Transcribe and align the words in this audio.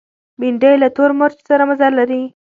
بېنډۍ 0.39 0.75
له 0.83 0.87
تور 0.95 1.11
مرچ 1.19 1.37
سره 1.49 1.63
مزه 1.69 1.87
لري 1.97 2.21